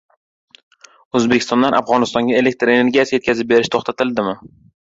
O‘zbekistondan 1.19 1.77
Afg‘onistonga 1.81 2.37
elektr 2.41 2.73
energiyasi 2.77 3.17
yetkazib 3.19 3.55
berish 3.55 3.73
to‘xtatildimi? 3.79 4.39